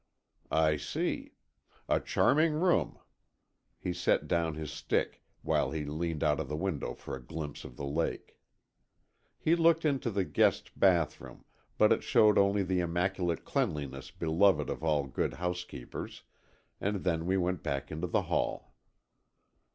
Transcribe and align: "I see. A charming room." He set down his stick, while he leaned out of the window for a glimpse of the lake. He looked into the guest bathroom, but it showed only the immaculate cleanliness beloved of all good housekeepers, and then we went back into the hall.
"I 0.49 0.77
see. 0.77 1.35
A 1.87 1.99
charming 1.99 2.53
room." 2.53 2.97
He 3.77 3.93
set 3.93 4.27
down 4.27 4.55
his 4.55 4.71
stick, 4.71 5.21
while 5.43 5.69
he 5.69 5.85
leaned 5.85 6.23
out 6.23 6.39
of 6.39 6.47
the 6.49 6.55
window 6.57 6.95
for 6.95 7.15
a 7.15 7.23
glimpse 7.23 7.63
of 7.63 7.77
the 7.77 7.85
lake. 7.85 8.35
He 9.37 9.55
looked 9.55 9.85
into 9.85 10.09
the 10.09 10.25
guest 10.25 10.71
bathroom, 10.75 11.45
but 11.77 11.91
it 11.91 12.01
showed 12.01 12.39
only 12.39 12.63
the 12.63 12.79
immaculate 12.79 13.45
cleanliness 13.45 14.09
beloved 14.09 14.71
of 14.71 14.83
all 14.83 15.05
good 15.05 15.35
housekeepers, 15.35 16.23
and 16.79 17.03
then 17.03 17.27
we 17.27 17.37
went 17.37 17.61
back 17.61 17.91
into 17.91 18.07
the 18.07 18.23
hall. 18.23 18.73